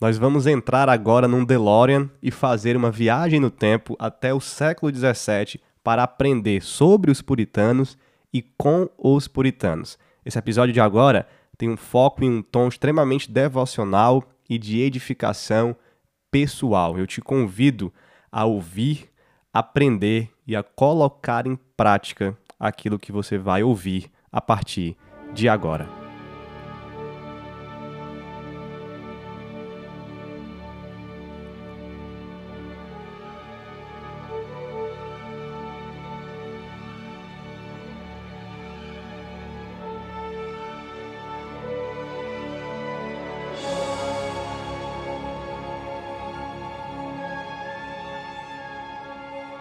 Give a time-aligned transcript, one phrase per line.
[0.00, 4.90] Nós vamos entrar agora num DeLorean e fazer uma viagem no tempo até o século
[4.90, 7.98] XVII para aprender sobre os puritanos
[8.32, 9.98] e com os puritanos.
[10.24, 11.28] Esse episódio de agora
[11.58, 15.76] tem um foco em um tom extremamente devocional e de edificação
[16.30, 16.98] pessoal.
[16.98, 17.92] Eu te convido
[18.32, 19.10] a ouvir,
[19.52, 24.96] aprender e a colocar em prática aquilo que você vai ouvir a partir
[25.34, 25.99] de agora.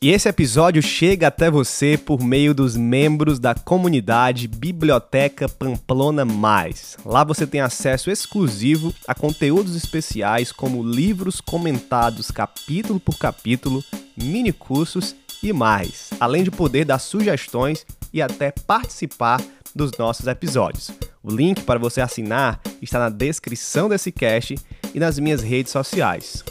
[0.00, 6.96] E esse episódio chega até você por meio dos membros da comunidade Biblioteca Pamplona Mais.
[7.04, 13.82] Lá você tem acesso exclusivo a conteúdos especiais como livros comentados capítulo por capítulo,
[14.16, 19.42] mini cursos e mais, além de poder dar sugestões e até participar
[19.74, 20.92] dos nossos episódios.
[21.24, 24.54] O link para você assinar está na descrição desse cast
[24.94, 26.44] e nas minhas redes sociais,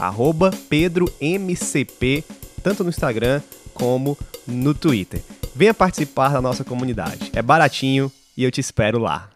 [0.68, 2.24] PedroMCP
[2.62, 3.40] tanto no Instagram
[3.74, 5.22] como no Twitter.
[5.54, 7.30] Venha participar da nossa comunidade.
[7.34, 9.30] É baratinho e eu te espero lá.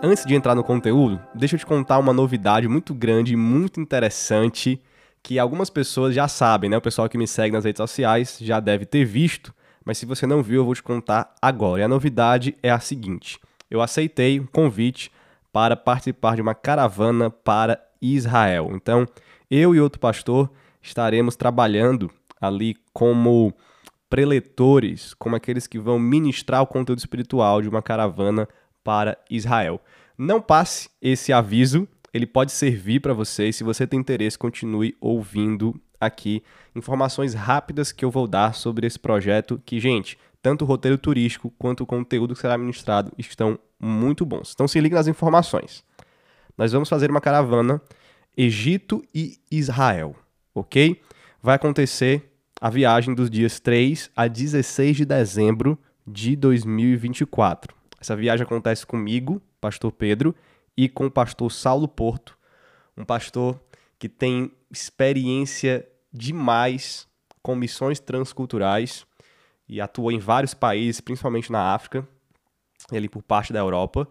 [0.00, 3.80] Antes de entrar no conteúdo, deixa eu te contar uma novidade muito grande e muito
[3.80, 4.80] interessante
[5.24, 6.76] que algumas pessoas já sabem, né?
[6.76, 9.52] O pessoal que me segue nas redes sociais já deve ter visto,
[9.84, 11.80] mas se você não viu, eu vou te contar agora.
[11.82, 15.10] E a novidade é a seguinte: eu aceitei um convite
[15.52, 18.70] para participar de uma caravana para Israel.
[18.72, 19.06] Então,
[19.50, 20.50] eu e outro pastor
[20.82, 22.10] estaremos trabalhando
[22.40, 23.52] ali como
[24.08, 28.48] preletores, como aqueles que vão ministrar o conteúdo espiritual de uma caravana
[28.82, 29.80] para Israel.
[30.16, 33.52] Não passe esse aviso, ele pode servir para você.
[33.52, 36.42] Se você tem interesse, continue ouvindo aqui
[36.74, 39.60] informações rápidas que eu vou dar sobre esse projeto.
[39.64, 44.52] Que, gente, tanto o roteiro turístico quanto o conteúdo que será ministrado estão muito bons.
[44.54, 45.84] Então se liga nas informações.
[46.56, 47.80] Nós vamos fazer uma caravana
[48.36, 50.14] Egito e Israel,
[50.54, 51.00] ok?
[51.42, 57.74] Vai acontecer a viagem dos dias 3 a 16 de dezembro de 2024.
[58.00, 60.34] Essa viagem acontece comigo, pastor Pedro,
[60.76, 62.38] e com o pastor Saulo Porto,
[62.96, 63.60] um pastor
[63.98, 67.08] que tem experiência demais
[67.42, 69.04] com missões transculturais
[69.68, 72.06] e atua em vários países, principalmente na África,
[72.90, 74.08] ele por parte da Europa,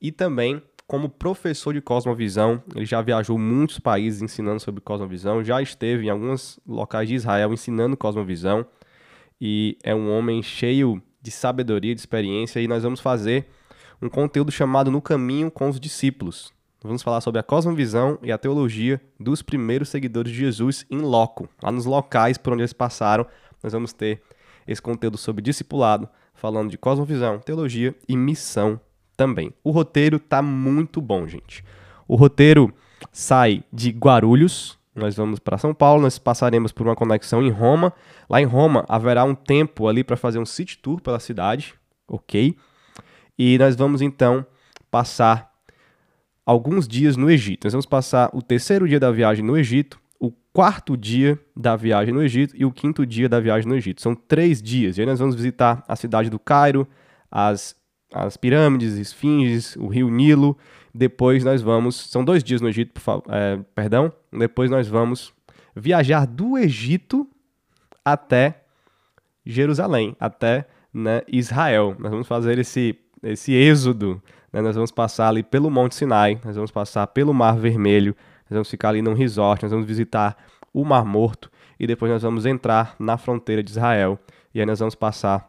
[0.00, 2.62] e também como professor de cosmovisão.
[2.74, 7.52] Ele já viajou muitos países ensinando sobre cosmovisão, já esteve em alguns locais de Israel
[7.52, 8.66] ensinando cosmovisão,
[9.40, 13.46] e é um homem cheio de sabedoria, de experiência, e nós vamos fazer
[14.00, 16.52] um conteúdo chamado No Caminho com os Discípulos.
[16.82, 21.48] Vamos falar sobre a cosmovisão e a teologia dos primeiros seguidores de Jesus em loco,
[21.60, 23.26] lá nos locais por onde eles passaram.
[23.62, 24.22] Nós vamos ter
[24.68, 28.78] esse conteúdo sobre discipulado, falando de cosmovisão, teologia e missão
[29.16, 29.52] também.
[29.64, 31.64] O roteiro tá muito bom, gente.
[32.06, 32.72] O roteiro
[33.10, 37.92] sai de Guarulhos, nós vamos para São Paulo, nós passaremos por uma conexão em Roma.
[38.28, 41.74] Lá em Roma haverá um tempo ali para fazer um city tour pela cidade,
[42.06, 42.56] ok?
[43.38, 44.44] E nós vamos então
[44.90, 45.52] passar
[46.44, 47.64] alguns dias no Egito.
[47.64, 50.00] Nós vamos passar o terceiro dia da viagem no Egito
[50.58, 54.02] quarto dia da viagem no Egito e o quinto dia da viagem no Egito.
[54.02, 54.98] São três dias.
[54.98, 56.84] E aí nós vamos visitar a cidade do Cairo,
[57.30, 57.76] as,
[58.12, 60.58] as pirâmides, esfinges, o rio Nilo.
[60.92, 62.10] Depois nós vamos.
[62.10, 64.12] São dois dias no Egito, é, perdão.
[64.32, 65.32] Depois nós vamos
[65.76, 67.24] viajar do Egito
[68.04, 68.64] até
[69.46, 71.94] Jerusalém, até né, Israel.
[72.00, 74.20] Nós vamos fazer esse, esse êxodo.
[74.52, 74.60] Né?
[74.60, 78.16] Nós vamos passar ali pelo Monte Sinai, nós vamos passar pelo Mar Vermelho,
[78.50, 80.36] nós vamos ficar ali num resort, nós vamos visitar
[80.72, 84.18] o Mar Morto e depois nós vamos entrar na fronteira de Israel
[84.54, 85.48] e aí nós vamos passar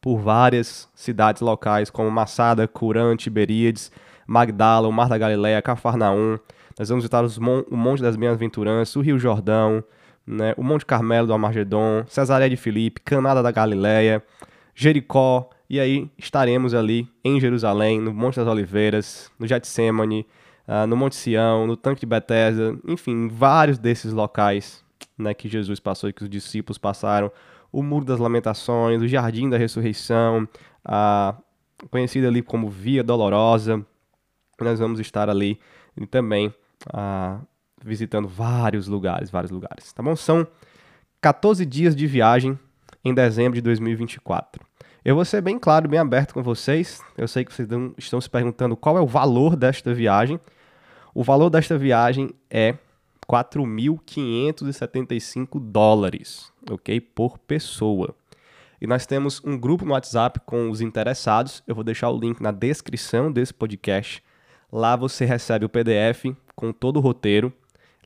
[0.00, 3.90] por várias cidades locais como Massada, Curã, Tiberíades,
[4.26, 6.38] Magdala, o Mar da Galileia, Cafarnaum.
[6.78, 9.82] Nós vamos visitar mon o Monte das Bem-aventuranças, o Rio Jordão,
[10.26, 14.22] né, o Monte Carmelo do Amargedon, Cesareia de Filipe, Canada da Galileia,
[14.74, 20.26] Jericó, e aí estaremos ali em Jerusalém, no Monte das Oliveiras, no Getsemane,
[20.68, 24.84] uh, no Monte Sião, no Tanque de Bethesda, enfim, vários desses locais
[25.16, 27.32] né, que Jesus passou e que os discípulos passaram.
[27.72, 30.48] O Muro das Lamentações, o Jardim da Ressurreição,
[30.84, 31.34] a
[31.90, 33.84] conhecida ali como Via Dolorosa.
[34.60, 35.58] Nós vamos estar ali
[35.96, 36.48] e também
[36.88, 37.46] uh,
[37.84, 40.16] visitando vários lugares, vários lugares, tá bom?
[40.16, 40.46] São
[41.20, 42.58] 14 dias de viagem
[43.04, 44.66] em dezembro de 2024.
[45.04, 47.00] Eu vou ser bem claro, bem aberto com vocês.
[47.16, 50.40] Eu sei que vocês estão se perguntando qual é o valor desta viagem.
[51.18, 52.78] O valor desta viagem é
[53.28, 57.00] 4.575 dólares, ok?
[57.00, 58.14] Por pessoa.
[58.80, 61.60] E nós temos um grupo no WhatsApp com os interessados.
[61.66, 64.22] Eu vou deixar o link na descrição desse podcast.
[64.72, 67.52] Lá você recebe o PDF com todo o roteiro.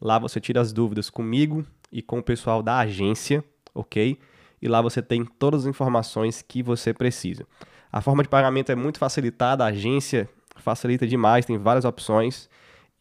[0.00, 3.44] Lá você tira as dúvidas comigo e com o pessoal da agência,
[3.74, 4.18] ok?
[4.62, 7.46] e lá você tem todas as informações que você precisa.
[7.92, 10.26] A forma de pagamento é muito facilitada, a agência
[10.56, 12.48] facilita demais, tem várias opções.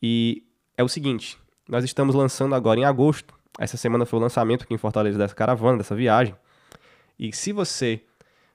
[0.01, 0.43] E
[0.77, 1.37] é o seguinte:
[1.67, 3.33] nós estamos lançando agora em agosto.
[3.59, 6.35] Essa semana foi o lançamento aqui em Fortaleza dessa caravana, dessa viagem.
[7.19, 8.01] E se você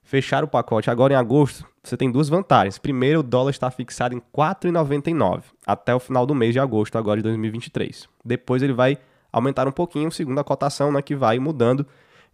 [0.02, 2.78] fechar o pacote agora em agosto, você tem duas vantagens.
[2.78, 6.96] Primeiro, o dólar está fixado em R$ 4,99 até o final do mês de agosto
[6.96, 8.08] agora de 2023.
[8.24, 8.98] Depois ele vai
[9.30, 11.86] aumentar um pouquinho, segundo a cotação, né, que vai mudando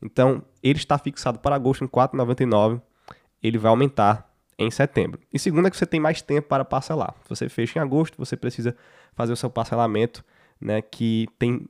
[0.03, 2.82] então, ele está fixado para agosto em 4,99.
[3.41, 5.20] Ele vai aumentar em setembro.
[5.32, 7.15] E segundo é que você tem mais tempo para parcelar.
[7.23, 8.76] Se você fecha em agosto, você precisa
[9.14, 10.25] fazer o seu parcelamento,
[10.61, 11.69] né, que tem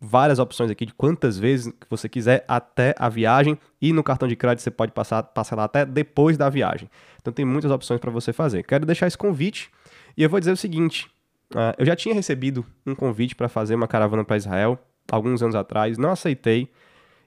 [0.00, 4.26] várias opções aqui de quantas vezes que você quiser até a viagem e no cartão
[4.26, 6.90] de crédito você pode passar, parcelar até depois da viagem.
[7.20, 8.64] Então tem muitas opções para você fazer.
[8.64, 9.70] Quero deixar esse convite
[10.16, 11.08] e eu vou dizer o seguinte:
[11.54, 14.76] uh, eu já tinha recebido um convite para fazer uma caravana para Israel
[15.10, 16.68] alguns anos atrás, não aceitei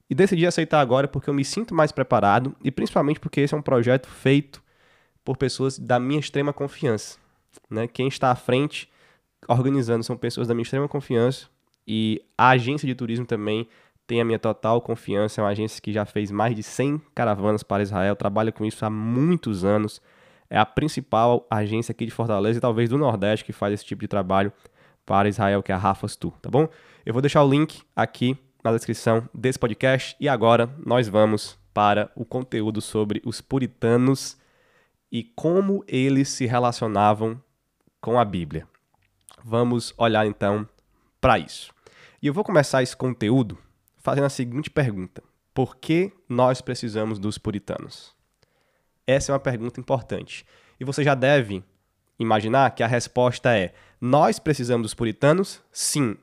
[0.09, 3.57] e decidi aceitar agora porque eu me sinto mais preparado e principalmente porque esse é
[3.57, 4.61] um projeto feito
[5.23, 7.17] por pessoas da minha extrema confiança.
[7.69, 7.87] Né?
[7.87, 8.89] Quem está à frente
[9.47, 11.47] organizando são pessoas da minha extrema confiança
[11.87, 13.67] e a agência de turismo também
[14.07, 15.41] tem a minha total confiança.
[15.41, 18.85] É uma agência que já fez mais de 100 caravanas para Israel, trabalha com isso
[18.85, 20.01] há muitos anos.
[20.49, 24.01] É a principal agência aqui de Fortaleza e talvez do Nordeste que faz esse tipo
[24.01, 24.51] de trabalho
[25.05, 26.67] para Israel, que é a Rafas Tour, tá bom?
[27.05, 30.15] Eu vou deixar o link aqui na descrição desse podcast.
[30.19, 34.37] E agora nós vamos para o conteúdo sobre os puritanos
[35.11, 37.39] e como eles se relacionavam
[38.01, 38.67] com a Bíblia.
[39.47, 40.67] Vamos olhar então
[41.21, 41.71] para isso.
[42.19, 43.55] E eu vou começar esse conteúdo
[43.99, 45.21] fazendo a seguinte pergunta:
[45.53, 48.15] Por que nós precisamos dos puritanos?
[49.05, 50.43] Essa é uma pergunta importante.
[50.79, 51.63] E você já deve
[52.17, 55.61] imaginar que a resposta é: Nós precisamos dos puritanos?
[55.71, 56.17] Sim,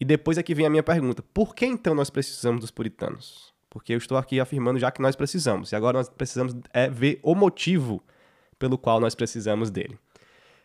[0.00, 3.52] e depois aqui vem a minha pergunta: por que então nós precisamos dos puritanos?
[3.68, 5.72] Porque eu estou aqui afirmando já que nós precisamos.
[5.72, 8.00] E agora nós precisamos é ver o motivo
[8.60, 9.98] pelo qual nós precisamos dele.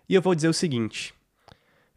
[0.07, 1.15] E eu vou dizer o seguinte: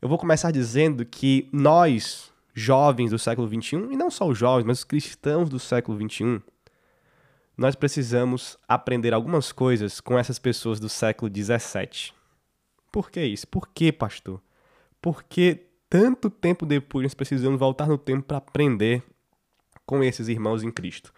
[0.02, 4.64] eu vou começar dizendo que nós, jovens do século XXI, e não só os jovens,
[4.64, 6.42] mas os cristãos do século XXI,
[7.56, 12.12] nós precisamos aprender algumas coisas com essas pessoas do século XVII.
[12.90, 13.46] Por que isso?
[13.46, 14.42] Por que, pastor?
[15.00, 19.04] Porque tanto tempo depois nós precisamos voltar no tempo para aprender
[19.86, 21.14] com esses irmãos em Cristo?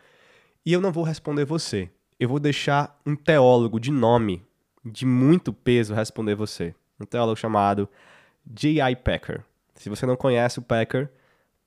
[0.64, 1.88] E eu não vou responder você.
[2.20, 4.44] Eu vou deixar um teólogo de nome,
[4.84, 6.74] de muito peso, responder você.
[7.00, 7.88] Um teólogo chamado
[8.46, 8.96] J.I.
[8.96, 9.44] Packer.
[9.74, 11.10] Se você não conhece o Packer,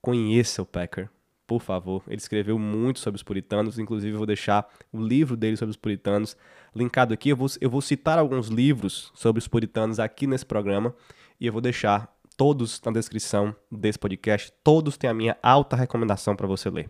[0.00, 1.10] conheça o Packer,
[1.46, 2.02] por favor.
[2.06, 5.76] Ele escreveu muito sobre os puritanos, inclusive eu vou deixar o livro dele sobre os
[5.76, 6.36] puritanos
[6.74, 7.30] linkado aqui.
[7.30, 10.94] Eu vou, eu vou citar alguns livros sobre os puritanos aqui nesse programa
[11.40, 16.36] e eu vou deixar todos na descrição desse podcast, todos têm a minha alta recomendação
[16.36, 16.88] para você ler.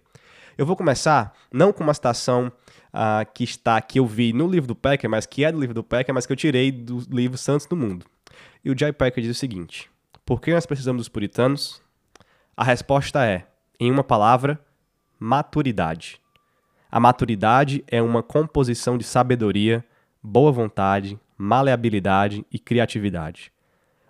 [0.59, 2.53] Eu vou começar não com uma citação
[2.89, 5.75] uh, que está que eu vi no livro do Packer, mas que é do livro
[5.75, 8.05] do Packer, mas que eu tirei do livro Santos do Mundo.
[8.65, 9.91] E o Jay Packer diz o seguinte:
[10.25, 11.81] Por que nós precisamos dos puritanos?
[12.57, 13.47] A resposta é,
[13.79, 14.61] em uma palavra,
[15.19, 16.21] maturidade.
[16.91, 19.85] A maturidade é uma composição de sabedoria,
[20.23, 23.53] boa vontade, maleabilidade e criatividade.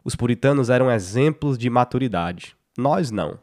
[0.05, 2.57] Os puritanos eram exemplos de maturidade.
[2.77, 3.39] Nós não.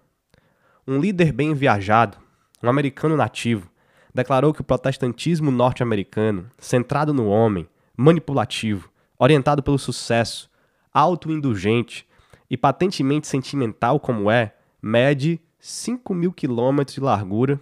[0.88, 2.18] Um líder bem viajado,
[2.64, 3.70] um americano nativo,
[4.14, 10.50] declarou que o protestantismo norte-americano, centrado no homem, manipulativo, orientado pelo sucesso,
[10.96, 12.08] autoindulgente
[12.50, 17.60] e patentemente sentimental como é, mede 5 mil quilômetros de largura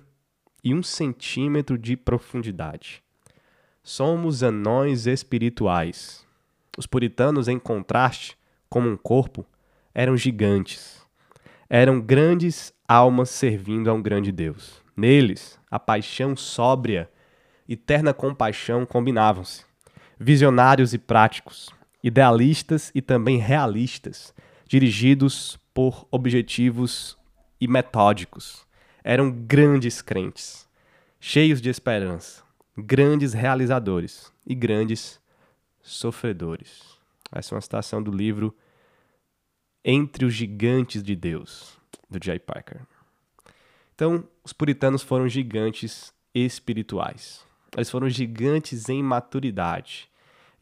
[0.63, 3.01] e um centímetro de profundidade.
[3.81, 6.23] Somos anões espirituais.
[6.77, 8.37] Os puritanos, em contraste,
[8.69, 9.43] como um corpo,
[9.95, 11.01] eram gigantes.
[11.67, 14.81] Eram grandes almas servindo a um grande Deus.
[14.95, 17.09] Neles, a paixão sóbria
[17.67, 19.65] e terna compaixão combinavam-se.
[20.19, 21.69] Visionários e práticos,
[22.03, 24.33] idealistas e também realistas,
[24.67, 27.17] dirigidos por objetivos
[27.59, 28.65] e metódicos.
[29.03, 30.67] Eram grandes crentes,
[31.19, 32.43] cheios de esperança,
[32.77, 35.19] grandes realizadores e grandes
[35.81, 36.81] sofredores.
[37.31, 38.55] Essa é uma citação do livro
[39.83, 41.77] Entre os Gigantes de Deus,
[42.09, 42.81] do Jay Parker.
[43.95, 47.45] Então, os puritanos foram gigantes espirituais.
[47.75, 50.09] Eles foram gigantes em maturidade.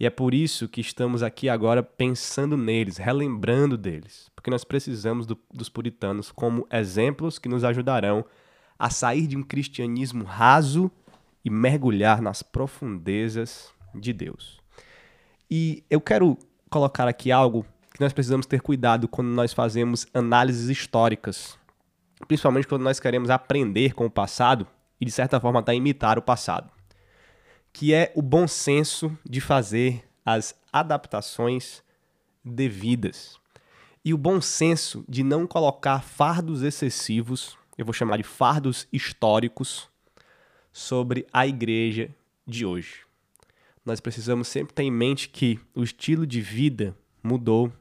[0.01, 4.31] E é por isso que estamos aqui agora pensando neles, relembrando deles.
[4.36, 8.25] Porque nós precisamos do, dos puritanos como exemplos que nos ajudarão
[8.79, 10.89] a sair de um cristianismo raso
[11.46, 14.60] e mergulhar nas profundezas de Deus.
[15.48, 16.36] E eu quero
[16.67, 21.60] colocar aqui algo que nós precisamos ter cuidado quando nós fazemos análises históricas,
[22.27, 24.65] principalmente quando nós queremos aprender com o passado
[25.00, 26.72] e de certa forma até imitar o passado,
[27.73, 31.83] que é o bom senso de fazer as adaptações
[32.43, 33.39] devidas
[34.03, 39.89] e o bom senso de não colocar fardos excessivos, eu vou chamar de fardos históricos,
[40.73, 42.09] sobre a igreja
[42.47, 43.01] de hoje.
[43.85, 47.71] Nós precisamos sempre ter em mente que o estilo de vida mudou,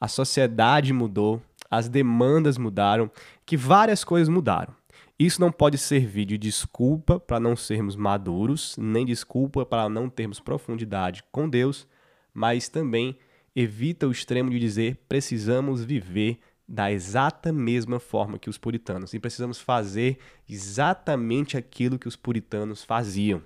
[0.00, 3.10] a sociedade mudou, as demandas mudaram,
[3.44, 4.74] que várias coisas mudaram.
[5.18, 10.40] Isso não pode servir de desculpa para não sermos maduros, nem desculpa para não termos
[10.40, 11.86] profundidade com Deus,
[12.34, 13.18] mas também
[13.54, 19.20] evita o extremo de dizer precisamos viver da exata mesma forma que os puritanos e
[19.20, 23.42] precisamos fazer exatamente aquilo que os puritanos faziam.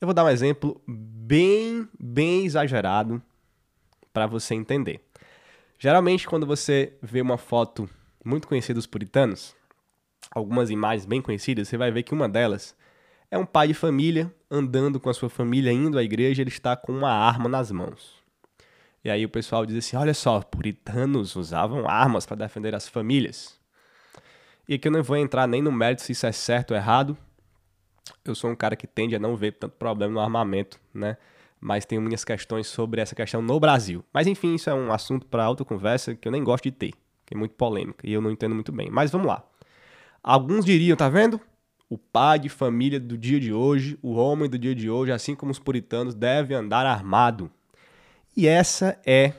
[0.00, 3.22] Eu vou dar um exemplo bem, bem exagerado
[4.12, 5.00] para você entender.
[5.78, 7.88] Geralmente, quando você vê uma foto
[8.24, 9.54] muito conhecida dos puritanos,
[10.30, 12.74] algumas imagens bem conhecidas, você vai ver que uma delas
[13.30, 16.76] é um pai de família andando com a sua família indo à igreja, ele está
[16.76, 18.20] com uma arma nas mãos.
[19.04, 23.58] E aí o pessoal diz assim: olha só, puritanos usavam armas para defender as famílias.
[24.68, 27.16] E aqui eu não vou entrar nem no mérito se isso é certo ou errado.
[28.24, 31.16] Eu sou um cara que tende a não ver tanto problema no armamento, né?
[31.60, 34.04] Mas tenho minhas questões sobre essa questão no Brasil.
[34.12, 36.92] Mas enfim, isso é um assunto para outra conversa que eu nem gosto de ter,
[37.24, 38.90] que é muito polêmica e eu não entendo muito bem.
[38.90, 39.44] Mas vamos lá.
[40.22, 41.40] Alguns diriam, tá vendo?
[41.88, 45.34] O pai de família do dia de hoje, o homem do dia de hoje, assim
[45.34, 47.50] como os puritanos, deve andar armado.
[48.36, 49.32] E essa é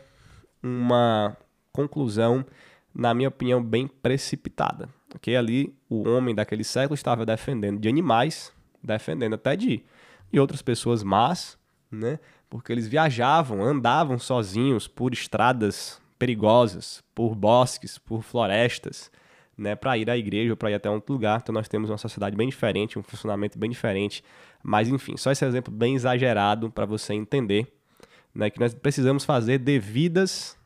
[0.61, 1.37] uma
[1.71, 2.45] conclusão,
[2.93, 4.89] na minha opinião, bem precipitada.
[5.07, 8.51] Porque ali o homem daquele século estava defendendo de animais,
[8.83, 9.83] defendendo até de,
[10.31, 11.57] de outras pessoas más,
[11.91, 12.19] né?
[12.49, 19.11] Porque eles viajavam, andavam sozinhos por estradas perigosas, por bosques, por florestas,
[19.57, 21.39] né, para ir à igreja ou para ir até outro lugar.
[21.41, 24.23] Então nós temos uma sociedade bem diferente, um funcionamento bem diferente.
[24.63, 27.67] Mas enfim, só esse exemplo bem exagerado para você entender
[28.33, 30.57] né, que nós precisamos fazer devidas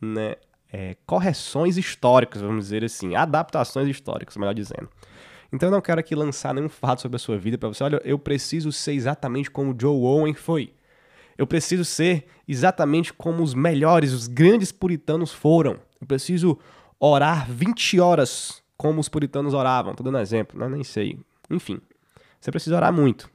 [0.00, 0.36] né,
[0.72, 4.88] é, correções históricas, vamos dizer assim, adaptações históricas, melhor dizendo.
[5.52, 8.00] Então eu não quero aqui lançar nenhum fato sobre a sua vida para você, olha,
[8.04, 10.72] eu preciso ser exatamente como Joe Owen foi.
[11.36, 15.78] Eu preciso ser exatamente como os melhores, os grandes puritanos foram.
[16.00, 16.58] Eu preciso
[17.06, 19.94] orar 20 horas como os puritanos oravam.
[19.94, 20.68] Tô dando exemplo, né?
[20.68, 21.18] nem sei.
[21.50, 21.80] Enfim,
[22.40, 23.30] você precisa orar muito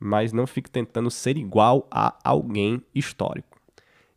[0.00, 3.60] mas não fique tentando ser igual a alguém histórico.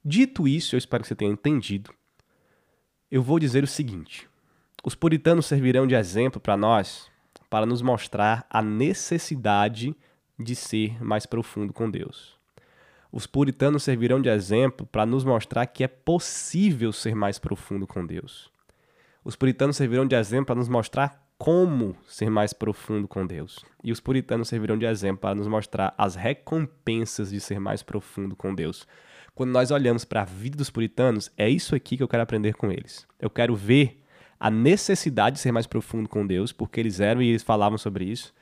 [0.04, 1.94] Dito isso, eu espero que você tenha entendido.
[3.12, 4.30] Eu vou dizer o seguinte:
[4.82, 7.12] os puritanos servirão de exemplo para nós
[7.50, 9.96] para nos mostrar a necessidade
[10.40, 12.36] de ser mais profundo com Deus.
[13.12, 18.04] Os puritanos servirão de exemplo para nos mostrar que é possível ser mais profundo com
[18.04, 18.50] Deus.
[19.24, 23.64] Os puritanos servirão de exemplo para nos mostrar como ser mais profundo com Deus.
[23.84, 28.36] E os puritanos servirão de exemplo para nos mostrar as recompensas de ser mais profundo
[28.36, 28.88] com Deus.
[29.36, 32.54] Quando nós olhamos para a vida dos puritanos, é isso aqui que eu quero aprender
[32.56, 33.08] com eles.
[33.20, 34.04] Eu quero ver
[34.40, 38.06] a necessidade de ser mais profundo com Deus, porque eles eram e eles falavam sobre
[38.06, 38.34] isso.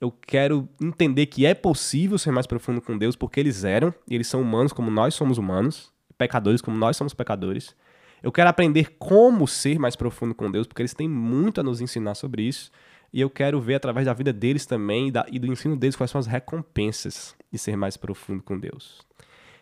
[0.00, 4.14] Eu quero entender que é possível ser mais profundo com Deus, porque eles eram, e
[4.14, 7.76] eles são humanos como nós somos humanos, pecadores como nós somos pecadores.
[8.22, 11.80] Eu quero aprender como ser mais profundo com Deus, porque eles têm muito a nos
[11.80, 12.70] ensinar sobre isso.
[13.12, 16.18] E eu quero ver através da vida deles também e, do ensino deles quais são
[16.18, 19.00] as recompensas de ser mais profundo com Deus.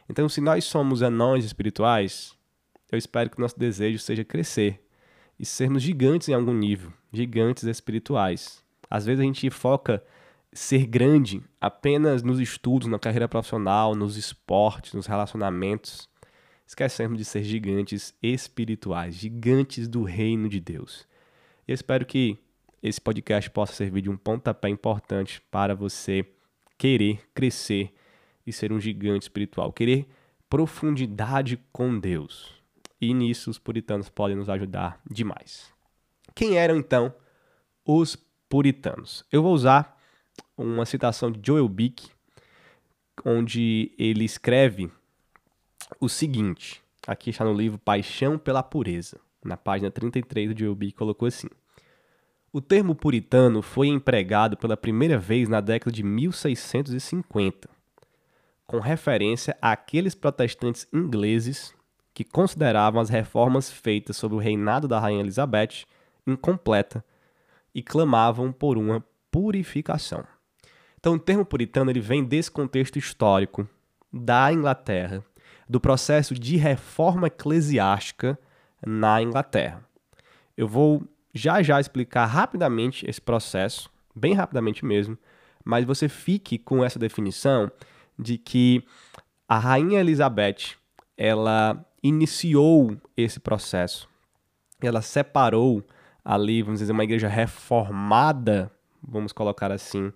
[0.09, 2.35] Então, se nós somos anões espirituais,
[2.91, 4.83] eu espero que o nosso desejo seja crescer
[5.39, 8.63] e sermos gigantes em algum nível, gigantes espirituais.
[8.91, 10.03] Às vezes a gente foca
[10.53, 16.08] ser grande apenas nos estudos, na carreira profissional, nos esportes, nos relacionamentos
[16.69, 21.09] esquecemos de ser gigantes espirituais, gigantes do reino de Deus.
[21.67, 22.37] Eu espero que
[22.83, 26.27] esse podcast possa servir de um pontapé importante para você
[26.77, 27.95] querer crescer
[28.47, 30.07] e ser um gigante espiritual, querer
[30.49, 32.57] profundidade com Deus.
[33.01, 35.73] e nisso os puritanos podem nos ajudar demais.
[36.35, 37.15] Quem eram então
[37.85, 38.17] os
[38.49, 39.25] puritanos?
[39.31, 39.97] Eu vou usar
[40.57, 42.11] uma citação de Joel Bick,
[43.25, 44.91] onde ele escreve
[46.01, 51.29] o seguinte: aqui está no livro Paixão pela Pureza, na página 33 do Bick colocou
[51.29, 51.49] assim.
[52.53, 57.69] O termo puritano foi empregado pela primeira vez na década de 1650,
[58.67, 61.75] com referência àqueles protestantes ingleses
[62.15, 65.85] que consideravam as reformas feitas sob o reinado da Rainha Elizabeth
[66.27, 67.05] incompleta
[67.75, 70.25] e clamavam por uma purificação.
[70.99, 73.69] Então, o termo puritano ele vem desse contexto histórico
[74.13, 75.23] da Inglaterra,
[75.69, 78.39] do processo de reforma eclesiástica
[78.85, 79.85] na Inglaterra.
[80.57, 85.17] Eu vou já já explicar rapidamente esse processo, bem rapidamente mesmo,
[85.65, 87.71] mas você fique com essa definição
[88.19, 88.83] de que
[89.49, 90.77] a rainha Elizabeth,
[91.17, 94.09] ela iniciou esse processo.
[94.81, 95.83] Ela separou
[96.25, 98.71] ali, vamos dizer, uma igreja reformada,
[99.03, 100.13] vamos colocar assim,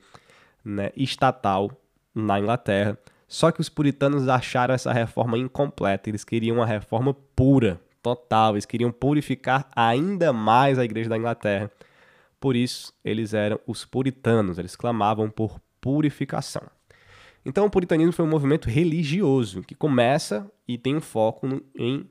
[0.65, 1.71] né, estatal
[2.15, 2.99] na Inglaterra.
[3.33, 8.67] Só que os puritanos acharam essa reforma incompleta, eles queriam uma reforma pura, total, eles
[8.67, 11.71] queriam purificar ainda mais a igreja da Inglaterra.
[12.39, 16.61] Por isso, eles eram os puritanos, eles clamavam por purificação.
[17.43, 22.05] Então, o puritanismo foi um movimento religioso que começa e tem um foco no, em,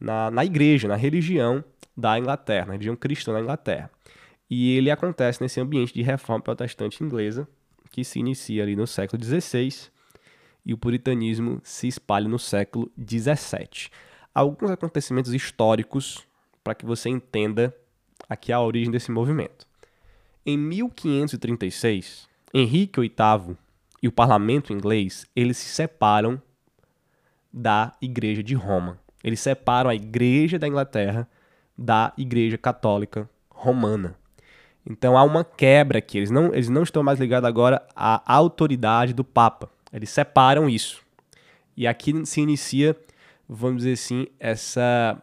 [0.00, 1.62] na, na igreja, na religião
[1.94, 3.90] da Inglaterra, na religião cristã da Inglaterra.
[4.48, 7.46] E ele acontece nesse ambiente de reforma protestante inglesa
[7.90, 9.91] que se inicia ali no século XVI
[10.64, 13.90] e o puritanismo se espalha no século XVII.
[14.34, 16.26] Alguns acontecimentos históricos
[16.62, 17.74] para que você entenda
[18.28, 19.66] aqui a origem desse movimento.
[20.44, 23.56] Em 1536, Henrique VIII
[24.02, 26.40] e o parlamento inglês, eles se separam
[27.52, 28.98] da Igreja de Roma.
[29.22, 31.28] Eles separam a Igreja da Inglaterra
[31.76, 34.16] da Igreja Católica Romana.
[34.84, 36.18] Então há uma quebra aqui.
[36.18, 39.70] Eles não, eles não estão mais ligados agora à autoridade do Papa.
[39.92, 41.02] Eles separam isso.
[41.76, 42.96] E aqui se inicia,
[43.48, 45.20] vamos dizer assim, essa,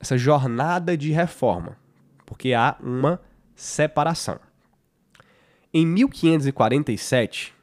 [0.00, 1.76] essa jornada de reforma.
[2.24, 3.20] Porque há uma
[3.54, 4.40] separação.
[5.72, 7.54] Em 1547,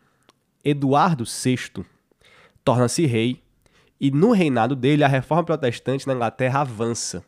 [0.64, 1.86] Eduardo VI
[2.64, 3.44] torna-se rei
[4.00, 7.24] e no reinado dele a reforma protestante na Inglaterra avança.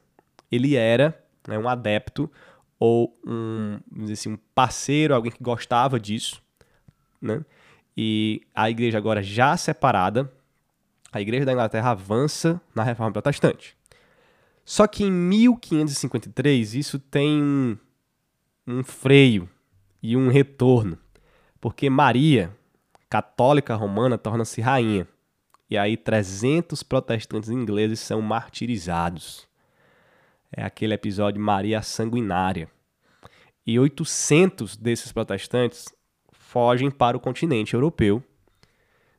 [0.51, 2.31] Ele era né, um adepto
[2.79, 3.79] ou um,
[4.11, 6.41] assim, um parceiro, alguém que gostava disso,
[7.21, 7.43] né?
[7.95, 10.31] E a igreja agora já separada,
[11.11, 13.77] a igreja da Inglaterra avança na reforma protestante.
[14.65, 17.79] Só que em 1553 isso tem
[18.67, 19.47] um, freio
[20.01, 20.97] e um retorno,
[21.61, 22.51] porque Maria,
[23.09, 25.07] católica romana torna-se rainha.
[25.69, 29.47] E aí 300 protestantes ingleses são martirizados.
[30.51, 32.69] É aquele episódio Maria Sanguinária.
[33.65, 35.87] E 800 desses protestantes
[36.55, 38.23] fogem para o continente europeu.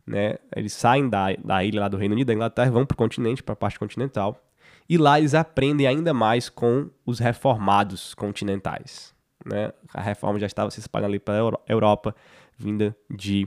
[0.06, 0.38] Né?
[0.56, 3.42] Eles saem da, da ilha lá do Reino Unido, da Inglaterra, vão para o continente,
[3.42, 4.42] para a parte continental.
[4.88, 9.14] E lá eles aprendem ainda mais com os reformados continentais.
[9.44, 9.70] Né?
[9.92, 12.16] A reforma já estava se espalhando ali para a Europa,
[12.56, 13.46] vinda de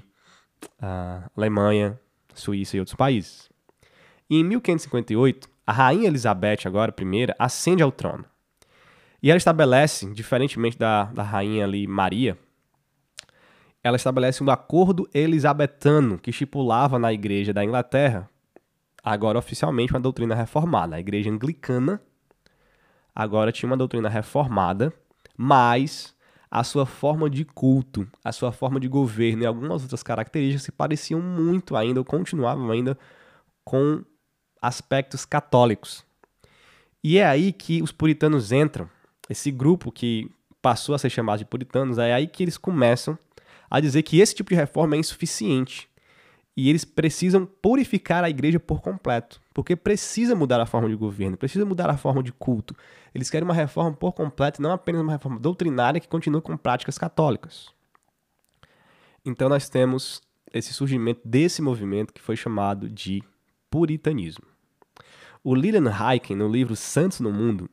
[0.79, 1.99] a Alemanha,
[2.35, 3.49] Suíça e outros países.
[4.29, 8.23] E em 1558, a rainha Elizabeth, agora primeira, ascende ao trono.
[9.23, 12.37] E ela estabelece, diferentemente da, da rainha ali Maria,
[13.83, 18.29] ela estabelece um acordo elisabetano que estipulava na igreja da Inglaterra,
[19.03, 20.95] agora oficialmente uma doutrina reformada.
[20.95, 22.01] A igreja anglicana
[23.15, 24.93] agora tinha uma doutrina reformada,
[25.37, 26.13] mas
[26.51, 30.71] a sua forma de culto, a sua forma de governo e algumas outras características se
[30.71, 32.97] pareciam muito ainda, ou continuavam ainda,
[33.63, 34.03] com
[34.61, 36.03] aspectos católicos.
[37.03, 38.89] E é aí que os puritanos entram,
[39.29, 40.29] esse grupo que
[40.61, 43.17] passou a ser chamado de puritanos, é aí que eles começam
[43.69, 45.89] a dizer que esse tipo de reforma é insuficiente
[46.55, 51.37] e eles precisam purificar a igreja por completo, porque precisa mudar a forma de governo,
[51.37, 52.75] precisa mudar a forma de culto.
[53.13, 56.97] Eles querem uma reforma por completo, não apenas uma reforma doutrinária que continue com práticas
[56.97, 57.69] católicas.
[59.23, 60.21] Então nós temos
[60.53, 63.23] esse surgimento desse movimento que foi chamado de
[63.69, 64.45] puritanismo.
[65.43, 67.69] O Lilian Heiken, no livro Santos no Mundo,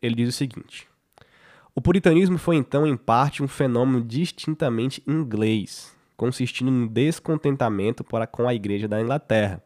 [0.00, 0.86] ele diz o seguinte:
[1.76, 8.54] O puritanismo foi então em parte um fenômeno distintamente inglês, consistindo no descontentamento com a
[8.54, 9.60] Igreja da Inglaterra,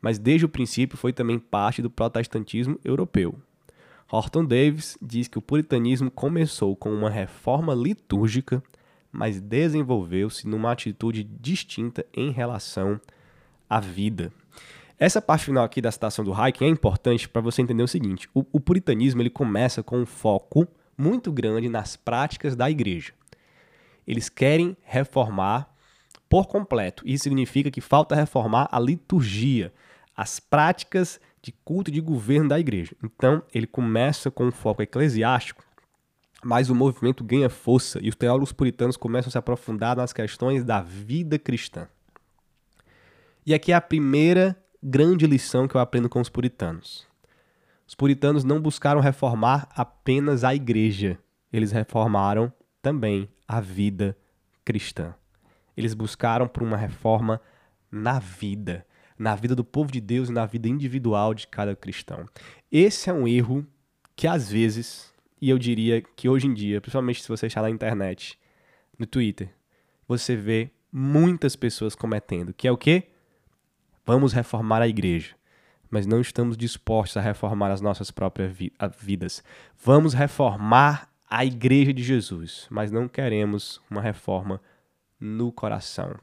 [0.00, 3.38] mas desde o princípio foi também parte do protestantismo europeu.
[4.10, 8.60] Horton Davis diz que o puritanismo começou com uma reforma litúrgica,
[9.12, 13.00] mas desenvolveu-se numa atitude distinta em relação
[13.70, 14.32] à vida.
[14.98, 18.28] Essa parte final aqui da citação do Hayek é importante para você entender o seguinte:
[18.34, 23.12] o, o puritanismo ele começa com um foco muito grande nas práticas da igreja.
[24.06, 25.68] Eles querem reformar
[26.28, 27.02] por completo.
[27.06, 29.72] Isso significa que falta reformar a liturgia,
[30.16, 32.96] as práticas de culto e de governo da igreja.
[33.02, 35.64] Então, ele começa com um foco eclesiástico,
[36.42, 40.64] mas o movimento ganha força e os teólogos puritanos começam a se aprofundar nas questões
[40.64, 41.88] da vida cristã.
[43.44, 47.06] E aqui é a primeira grande lição que eu aprendo com os puritanos.
[47.86, 51.18] Os puritanos não buscaram reformar apenas a igreja,
[51.52, 54.16] eles reformaram também a vida
[54.64, 55.14] cristã.
[55.76, 57.40] Eles buscaram por uma reforma
[57.90, 58.84] na vida,
[59.16, 62.26] na vida do povo de Deus e na vida individual de cada cristão.
[62.72, 63.64] Esse é um erro
[64.16, 67.70] que às vezes, e eu diria que hoje em dia, principalmente se você está na
[67.70, 68.36] internet,
[68.98, 69.54] no Twitter,
[70.08, 73.10] você vê muitas pessoas cometendo, que é o quê?
[74.04, 75.35] Vamos reformar a igreja
[75.90, 79.42] mas não estamos dispostos a reformar as nossas próprias vi vidas.
[79.82, 84.60] Vamos reformar a igreja de Jesus, mas não queremos uma reforma
[85.18, 86.14] no coração.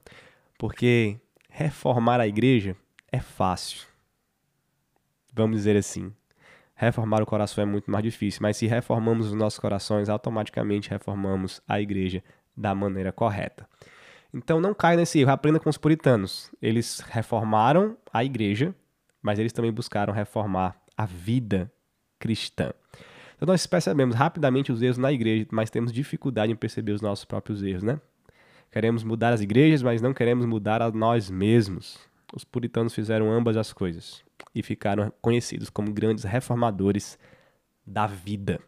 [0.58, 2.76] Porque reformar a igreja
[3.12, 3.88] é fácil.
[5.34, 6.14] Vamos dizer assim.
[6.76, 11.62] Reformar o coração é muito mais difícil, mas se reformamos os nossos corações, automaticamente reformamos
[11.68, 12.24] a igreja
[12.56, 13.68] da maneira correta.
[14.34, 16.52] Então não caia nesse erro, aprenda com os puritanos.
[16.62, 18.74] Eles reformaram a igreja,
[19.24, 21.72] mas eles também buscaram reformar a vida
[22.20, 22.74] cristã.
[23.36, 27.26] Então nós percebemos rapidamente os erros na igreja, mas temos dificuldade em perceber os nossos
[27.26, 28.00] próprios erros, né?
[28.72, 32.00] Queremos mudar as igrejas, mas não queremos mudar a nós mesmos.
[32.36, 37.18] Os puritanos fizeram ambas as coisas e ficaram conhecidos como grandes reformadores
[37.86, 38.60] da vida.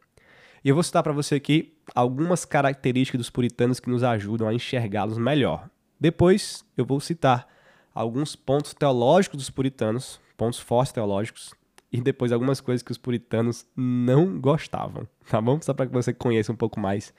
[0.63, 4.53] E eu vou citar para você aqui algumas características dos puritanos que nos ajudam a
[4.53, 5.69] enxergá-los melhor.
[5.99, 7.47] Depois eu vou citar
[7.93, 11.53] alguns pontos teológicos dos puritanos pontos fortes teológicos
[11.91, 15.61] e depois algumas coisas que os puritanos não gostavam, tá bom?
[15.61, 17.13] Só para que você conheça um pouco mais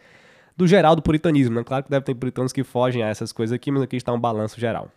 [0.56, 1.64] do geral do puritanismo, né?
[1.64, 4.20] Claro que deve ter puritanos que fogem a essas coisas aqui, mas aqui está um
[4.20, 4.90] balanço geral.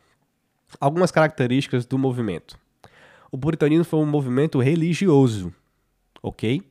[0.79, 2.57] Algumas características do movimento.
[3.31, 5.53] O puritanismo foi um movimento religioso,
[6.21, 6.61] ok?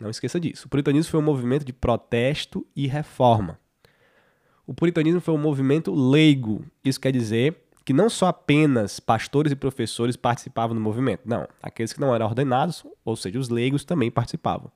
[0.00, 0.66] Não esqueça disso.
[0.66, 3.58] O puritanismo foi um movimento de protesto e reforma.
[4.66, 6.64] O puritanismo foi um movimento leigo.
[6.84, 7.56] Isso quer dizer
[7.88, 12.26] que não só apenas pastores e professores participavam do movimento, não, aqueles que não eram
[12.26, 14.70] ordenados, ou seja, os leigos também participavam.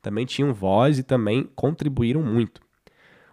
[0.00, 2.62] Também tinham voz e também contribuíram muito.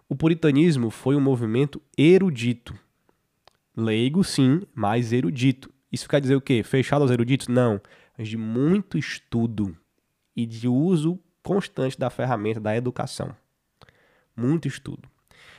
[0.10, 2.78] O puritanismo foi um movimento erudito.
[3.74, 5.72] Leigo, sim, mas erudito.
[5.90, 6.62] Isso quer dizer o quê?
[6.62, 7.48] Fechado aos eruditos?
[7.48, 7.80] Não.
[8.18, 9.78] Mas de muito estudo
[10.36, 13.34] e de uso constante da ferramenta da educação.
[14.36, 15.08] Muito estudo.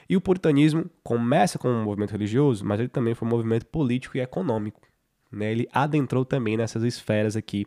[0.09, 4.17] E o puritanismo começa como um movimento religioso, mas ele também foi um movimento político
[4.17, 4.81] e econômico.
[5.31, 5.51] Né?
[5.51, 7.67] Ele adentrou também nessas esferas aqui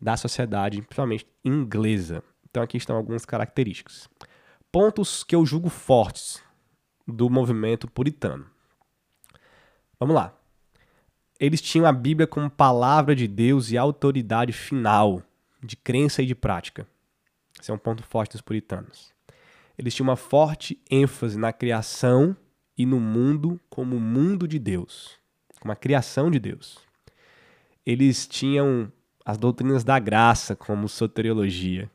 [0.00, 2.22] da sociedade, principalmente inglesa.
[2.50, 4.08] Então aqui estão algumas características.
[4.72, 6.42] Pontos que eu julgo fortes
[7.06, 8.46] do movimento puritano.
[9.98, 10.34] Vamos lá.
[11.38, 15.22] Eles tinham a Bíblia como palavra de Deus e autoridade final
[15.62, 16.86] de crença e de prática.
[17.60, 19.15] Esse é um ponto forte dos puritanos
[19.78, 22.36] eles tinham uma forte ênfase na criação
[22.76, 25.18] e no mundo como mundo de Deus,
[25.60, 26.78] como a criação de Deus.
[27.84, 28.90] Eles tinham
[29.24, 31.90] as doutrinas da graça, como soteriologia.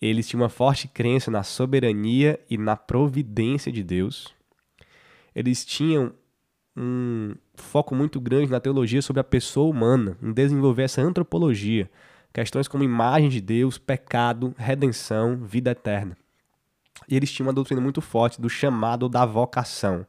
[0.00, 4.32] Eles tinham uma forte crença na soberania e na providência de Deus.
[5.34, 6.12] Eles tinham
[6.76, 11.90] um foco muito grande na teologia sobre a pessoa humana, em desenvolver essa antropologia,
[12.32, 16.16] questões como imagem de Deus, pecado, redenção, vida eterna.
[17.06, 20.06] E eles tinham uma doutrina muito forte do chamado da vocação.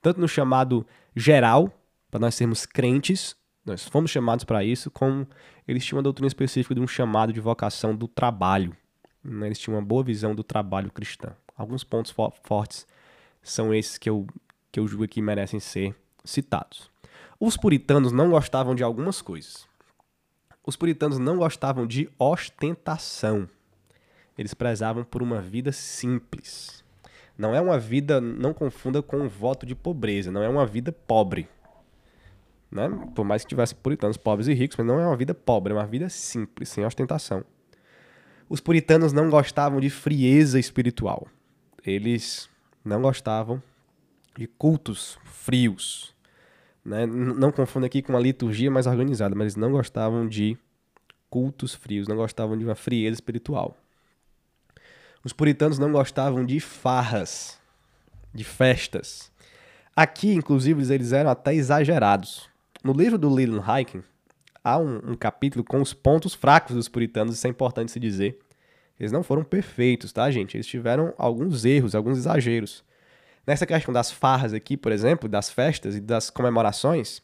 [0.00, 1.72] Tanto no chamado geral,
[2.10, 5.26] para nós sermos crentes, nós fomos chamados para isso, como
[5.66, 8.76] eles tinham uma doutrina específica de um chamado de vocação do trabalho.
[9.22, 9.46] Né?
[9.46, 11.34] Eles tinham uma boa visão do trabalho cristão.
[11.56, 12.86] Alguns pontos fo fortes
[13.42, 14.26] são esses que eu,
[14.70, 16.90] que eu julgo que merecem ser citados.
[17.38, 19.66] Os puritanos não gostavam de algumas coisas.
[20.64, 23.48] Os puritanos não gostavam de ostentação.
[24.36, 26.82] Eles prezavam por uma vida simples.
[27.36, 30.92] Não é uma vida, não confunda com um voto de pobreza, não é uma vida
[30.92, 31.48] pobre.
[32.70, 32.88] Né?
[33.14, 35.76] Por mais que tivesse puritanos pobres e ricos, mas não é uma vida pobre, é
[35.76, 37.44] uma vida simples, sem ostentação.
[38.48, 41.26] Os puritanos não gostavam de frieza espiritual.
[41.84, 42.48] Eles
[42.84, 43.62] não gostavam
[44.36, 46.14] de cultos frios.
[46.84, 47.06] Né?
[47.06, 50.56] Não confunda aqui com uma liturgia mais organizada, mas eles não gostavam de
[51.30, 53.76] cultos frios, não gostavam de uma frieza espiritual.
[55.24, 57.58] Os puritanos não gostavam de farras,
[58.34, 59.30] de festas.
[59.94, 62.48] Aqui, inclusive, eles eram até exagerados.
[62.82, 64.02] No livro do Leland Hiking,
[64.64, 68.38] há um, um capítulo com os pontos fracos dos puritanos, isso é importante se dizer.
[68.98, 70.56] Eles não foram perfeitos, tá, gente?
[70.56, 72.84] Eles tiveram alguns erros, alguns exageros.
[73.46, 77.22] Nessa questão das farras aqui, por exemplo, das festas e das comemorações,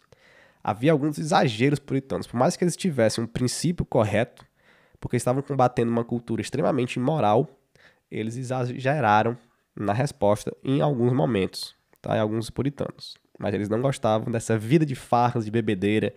[0.62, 2.26] havia alguns exageros puritanos.
[2.26, 4.44] Por mais que eles tivessem um princípio correto,
[5.00, 7.48] porque estavam combatendo uma cultura extremamente imoral,
[8.11, 9.37] eles exageraram
[9.77, 12.16] na resposta em alguns momentos, tá?
[12.16, 13.16] Em alguns puritanos.
[13.38, 16.12] Mas eles não gostavam dessa vida de farras, de bebedeira,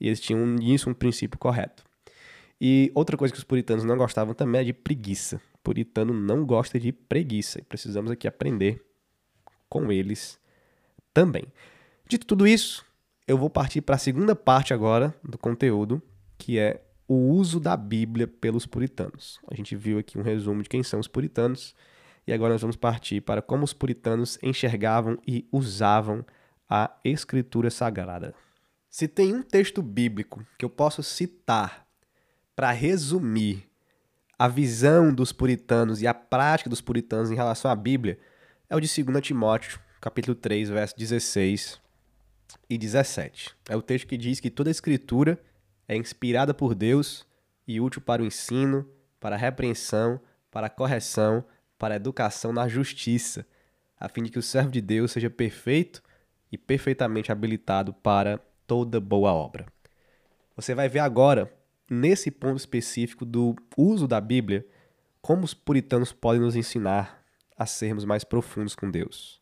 [0.00, 1.84] e eles tinham nisso um princípio correto.
[2.60, 5.40] E outra coisa que os puritanos não gostavam também é de preguiça.
[5.54, 8.82] O puritano não gosta de preguiça, e precisamos aqui aprender
[9.68, 10.38] com eles
[11.12, 11.44] também.
[12.08, 12.84] Dito tudo isso,
[13.26, 16.02] eu vou partir para a segunda parte agora do conteúdo,
[16.38, 19.38] que é o uso da Bíblia pelos puritanos.
[19.46, 21.74] A gente viu aqui um resumo de quem são os puritanos
[22.26, 26.24] e agora nós vamos partir para como os puritanos enxergavam e usavam
[26.70, 28.34] a Escritura Sagrada.
[28.88, 31.86] Se tem um texto bíblico que eu posso citar
[32.56, 33.68] para resumir
[34.38, 38.18] a visão dos puritanos e a prática dos puritanos em relação à Bíblia,
[38.70, 41.78] é o de 2 Timóteo, capítulo 3, versos 16
[42.70, 43.54] e 17.
[43.68, 45.38] É o texto que diz que toda a escritura
[45.92, 47.26] é inspirada por Deus
[47.66, 48.88] e útil para o ensino,
[49.20, 51.44] para a repreensão, para a correção,
[51.78, 53.46] para a educação na justiça,
[53.98, 56.02] a fim de que o servo de Deus seja perfeito
[56.50, 59.66] e perfeitamente habilitado para toda boa obra.
[60.56, 61.52] Você vai ver agora,
[61.88, 64.66] nesse ponto específico do uso da Bíblia,
[65.20, 67.22] como os puritanos podem nos ensinar
[67.56, 69.40] a sermos mais profundos com Deus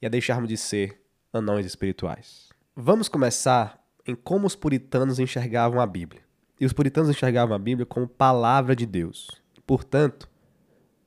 [0.00, 1.00] e a deixarmos de ser
[1.32, 2.50] anões espirituais.
[2.76, 6.22] Vamos começar em como os puritanos enxergavam a Bíblia.
[6.60, 9.30] E os puritanos enxergavam a Bíblia como palavra de Deus,
[9.66, 10.28] portanto,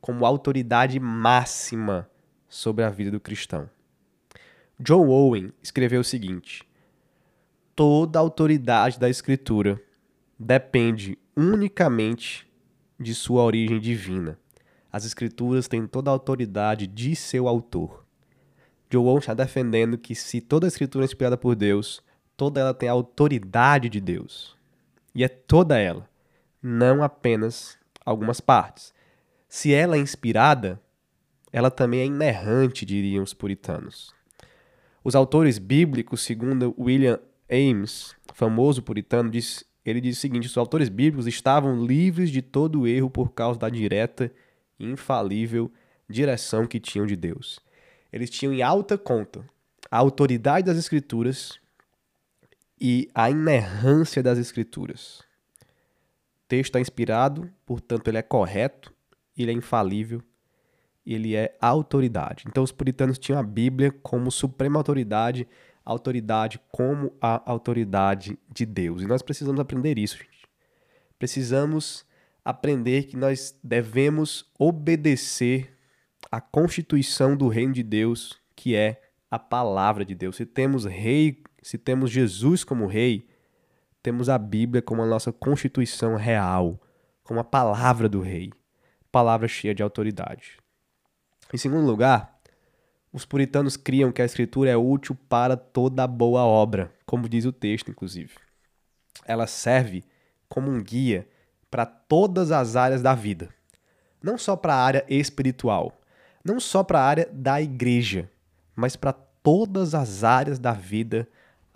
[0.01, 2.09] como autoridade máxima
[2.49, 3.69] sobre a vida do cristão.
[4.79, 6.67] John Owen escreveu o seguinte:
[7.75, 9.81] Toda autoridade da Escritura
[10.37, 12.47] depende unicamente
[12.99, 14.37] de sua origem divina.
[14.91, 18.05] As Escrituras têm toda a autoridade de seu autor.
[18.89, 22.03] John Owen está defendendo que se toda a Escritura é inspirada por Deus,
[22.37, 24.55] toda ela tem a autoridade de Deus.
[25.13, 26.07] E é toda ela,
[26.61, 28.93] não apenas algumas partes.
[29.49, 30.79] Se ela é inspirada,
[31.51, 34.13] ela também é inerrante, diriam os puritanos.
[35.03, 37.19] Os autores bíblicos, segundo William
[37.49, 42.85] Ames, famoso puritano, diz, ele diz o seguinte: os autores bíblicos estavam livres de todo
[42.85, 44.31] erro por causa da direta
[44.77, 45.71] e infalível
[46.09, 47.59] direção que tinham de Deus.
[48.11, 49.43] Eles tinham em alta conta
[49.89, 51.59] a autoridade das Escrituras
[52.79, 55.19] e a inerrância das Escrituras.
[56.43, 58.93] O texto é inspirado, portanto, ele é correto,
[59.37, 60.21] ele é infalível,
[61.05, 62.45] ele é autoridade.
[62.47, 65.47] Então, os puritanos tinham a Bíblia como suprema autoridade,
[65.83, 69.01] autoridade como a autoridade de Deus.
[69.01, 70.47] E nós precisamos aprender isso, gente.
[71.17, 72.05] Precisamos
[72.43, 75.77] aprender que nós devemos obedecer
[76.31, 80.35] à constituição do reino de Deus, que é a palavra de Deus.
[80.35, 83.27] Se temos rei se temos Jesus como rei,
[84.01, 86.79] temos a Bíblia como a nossa constituição real,
[87.25, 88.53] como a palavra do rei,
[89.11, 90.59] palavra cheia de autoridade.
[91.53, 92.39] Em segundo lugar,
[93.11, 97.51] os puritanos criam que a escritura é útil para toda boa obra, como diz o
[97.51, 98.31] texto, inclusive.
[99.25, 100.05] Ela serve
[100.47, 101.27] como um guia
[101.69, 103.49] para todas as áreas da vida,
[104.23, 105.99] não só para a área espiritual,
[106.45, 108.31] não só para a área da igreja,
[108.73, 111.27] mas para todas as áreas da vida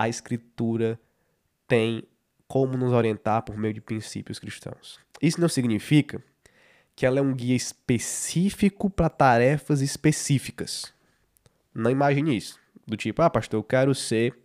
[0.01, 0.99] a Escritura
[1.67, 2.03] tem
[2.47, 4.99] como nos orientar por meio de princípios cristãos.
[5.21, 6.21] Isso não significa
[6.95, 10.91] que ela é um guia específico para tarefas específicas.
[11.73, 12.59] Não imagine isso.
[12.85, 14.35] Do tipo, ah, pastor, eu quero ser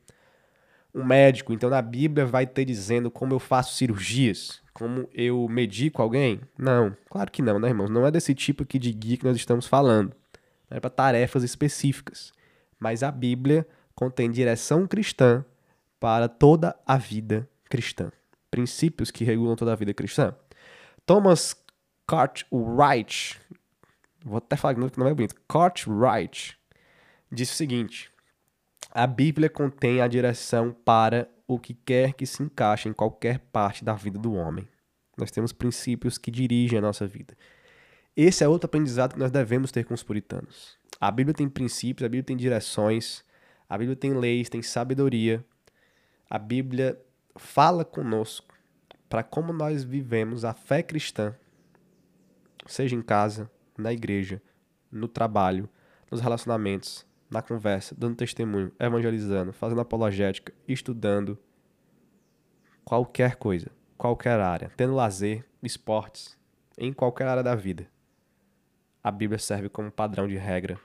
[0.94, 6.02] um médico, então na Bíblia vai ter dizendo como eu faço cirurgias, como eu medico
[6.02, 6.40] alguém?
[6.58, 7.88] Não, claro que não, né, irmãos?
[7.88, 10.14] Não é desse tipo aqui de guia que nós estamos falando.
[10.70, 12.30] É para tarefas específicas.
[12.78, 13.66] Mas a Bíblia
[13.96, 15.44] contém direção cristã
[15.98, 18.12] para toda a vida cristã.
[18.48, 20.32] Princípios que regulam toda a vida cristã.
[21.04, 21.56] Thomas
[22.06, 23.40] Cartwright,
[24.24, 26.56] vou até falar que não é bonito, Cartwright,
[27.32, 28.12] disse o seguinte:
[28.92, 33.84] a Bíblia contém a direção para o que quer que se encaixe em qualquer parte
[33.84, 34.66] da vida do homem.
[35.16, 37.36] Nós temos princípios que dirigem a nossa vida.
[38.16, 40.78] Esse é outro aprendizado que nós devemos ter com os puritanos.
[41.00, 43.22] A Bíblia tem princípios, a Bíblia tem direções,
[43.68, 45.44] a Bíblia tem leis, tem sabedoria.
[46.30, 47.00] A Bíblia
[47.36, 48.54] fala conosco
[49.08, 51.34] para como nós vivemos a fé cristã,
[52.66, 54.42] seja em casa, na igreja,
[54.90, 55.68] no trabalho,
[56.10, 61.38] nos relacionamentos, na conversa, dando testemunho, evangelizando, fazendo apologética, estudando,
[62.84, 66.38] qualquer coisa, qualquer área, tendo lazer, esportes,
[66.78, 67.88] em qualquer área da vida.
[69.02, 70.78] A Bíblia serve como padrão de regra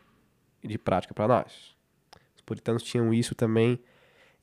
[0.64, 1.71] e de prática para nós.
[2.52, 3.80] Os puritanos tinham isso também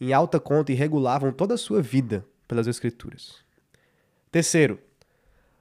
[0.01, 3.44] em alta conta e regulavam toda a sua vida pelas Escrituras.
[4.33, 4.81] Terceiro,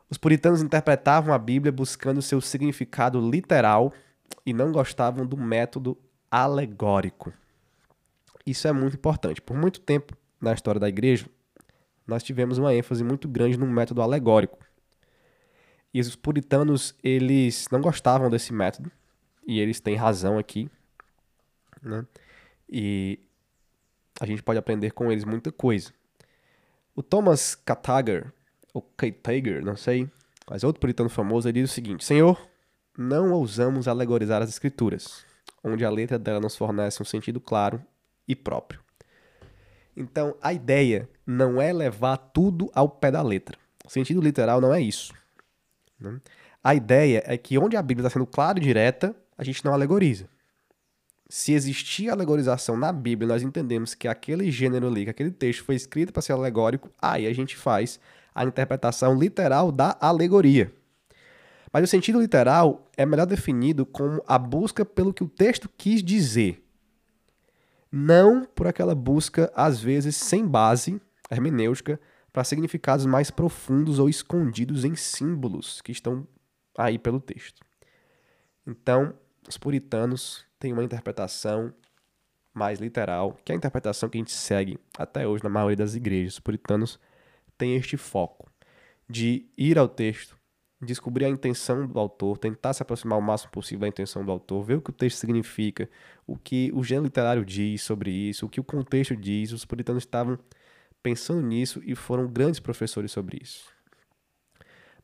[0.10, 3.92] os puritanos interpretavam a Bíblia buscando seu significado literal
[4.46, 5.98] e não gostavam do método
[6.32, 7.34] alegórico.
[8.46, 9.42] Isso é muito importante.
[9.42, 11.26] Por muito tempo na história da igreja,
[12.08, 14.60] nós tivemos uma ênfase muito grande no método alegórico.
[15.94, 18.90] E os puritanos, eles não gostavam desse método,
[19.46, 20.70] e eles têm razão aqui,
[21.82, 22.06] né?
[22.70, 23.20] E
[24.20, 25.94] a gente pode aprender com eles muita coisa.
[26.96, 28.32] O Thomas Katager,
[28.74, 30.10] ou Katager, não sei,
[30.50, 32.40] mas outro puritano famoso, ele diz o seguinte: Senhor,
[32.98, 35.26] não ousamos alegorizar as escrituras,
[35.64, 37.82] onde a letra dela nos fornece um sentido claro
[38.28, 38.80] e próprio.
[39.96, 43.58] Então, a ideia não é levar tudo ao pé da letra.
[43.86, 45.14] O sentido literal não é isso.
[46.00, 46.20] Né?
[46.64, 49.74] A ideia é que onde a Bíblia está sendo clara e direta, a gente não
[49.74, 50.30] alegoriza.
[51.30, 55.76] Se existir alegorização na Bíblia, nós entendemos que aquele gênero ali, que aquele texto foi
[55.76, 58.00] escrito para ser alegórico, aí a gente faz
[58.34, 60.72] a interpretação literal da alegoria.
[61.72, 66.02] Mas o sentido literal é melhor definido como a busca pelo que o texto quis
[66.02, 66.64] dizer
[67.92, 72.00] não por aquela busca, às vezes sem base hermenêutica,
[72.32, 76.28] para significados mais profundos ou escondidos em símbolos que estão
[76.78, 77.62] aí pelo texto.
[78.66, 79.14] Então,
[79.48, 81.74] os puritanos têm uma interpretação
[82.54, 85.96] mais literal, que é a interpretação que a gente segue até hoje na maioria das
[85.96, 86.34] igrejas.
[86.34, 87.00] Os puritanos
[87.58, 88.50] têm este foco
[89.08, 90.36] de ir ao texto,
[90.82, 94.64] descobrir a intenção do autor, tentar se aproximar o máximo possível da intenção do autor,
[94.64, 95.90] ver o que o texto significa,
[96.26, 99.52] o que o gênero literário diz sobre isso, o que o contexto diz.
[99.52, 100.38] Os puritanos estavam
[101.02, 103.72] pensando nisso e foram grandes professores sobre isso.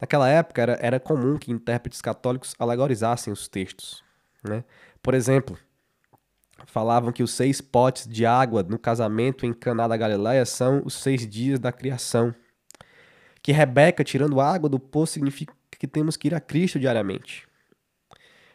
[0.01, 4.03] Naquela época era, era comum que intérpretes católicos alegorizassem os textos.
[4.43, 4.63] Né?
[5.01, 5.57] Por exemplo,
[6.65, 10.95] falavam que os seis potes de água no casamento em Caná da Galileia são os
[10.95, 12.33] seis dias da criação.
[13.41, 17.47] Que Rebeca tirando água do poço significa que temos que ir a Cristo diariamente.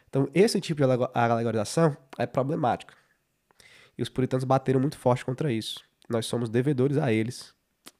[0.09, 2.93] Então, esse tipo de alegorização é problemático.
[3.95, 5.83] E os puritanos bateram muito forte contra isso.
[6.09, 7.53] Nós somos devedores a eles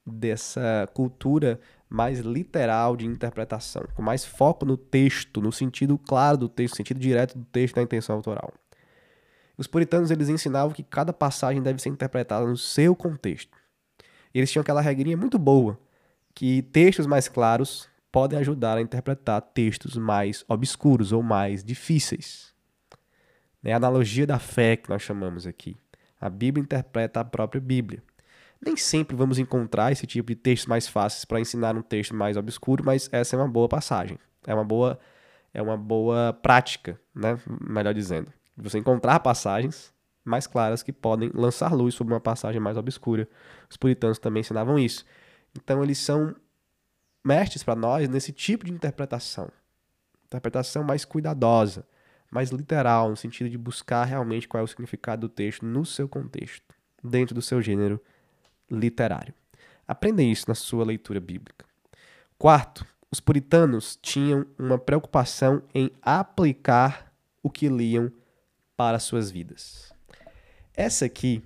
[0.04, 6.50] dessa cultura mais literal de interpretação, com mais foco no texto, no sentido claro do
[6.50, 8.54] texto, sentido direto do texto da intenção autoral.
[9.58, 13.58] Os puritanos eles ensinavam que cada passagem deve ser interpretada no seu contexto.
[14.34, 15.78] Eles tinham aquela regrinha muito boa,
[16.34, 22.54] que textos mais claros podem ajudar a interpretar textos mais obscuros ou mais difíceis.
[23.64, 25.76] É a analogia da fé que nós chamamos aqui.
[26.22, 28.02] A Bíblia interpreta a própria Bíblia.
[28.62, 32.36] Nem sempre vamos encontrar esse tipo de textos mais fáceis para ensinar um texto mais
[32.36, 34.20] obscuro, mas essa é uma boa passagem.
[34.46, 35.00] É uma boa,
[35.54, 37.40] é uma boa prática, né?
[37.62, 38.32] melhor dizendo.
[38.58, 39.94] Você encontrar passagens
[40.26, 43.28] mais claras que podem lançar luz sobre uma passagem mais obscura.
[43.70, 45.06] Os puritanos também ensinavam isso.
[45.56, 46.36] Então eles são
[47.24, 49.50] mestres para nós nesse tipo de interpretação.
[50.26, 51.88] Interpretação mais cuidadosa,
[52.30, 56.08] mais literal, no sentido de buscar realmente qual é o significado do texto no seu
[56.08, 58.00] contexto, dentro do seu gênero
[58.70, 59.34] literário.
[59.88, 61.66] Aprenda isso na sua leitura bíblica.
[62.38, 68.12] Quarto, os puritanos tinham uma preocupação em aplicar o que liam
[68.78, 69.92] para suas vidas.
[70.76, 71.44] Essa aqui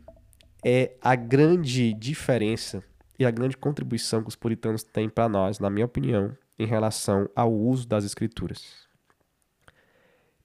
[0.63, 2.83] é a grande diferença
[3.17, 7.29] e a grande contribuição que os puritanos têm para nós, na minha opinião, em relação
[7.35, 8.87] ao uso das escrituras.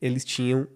[0.01, 0.69] Eles tinham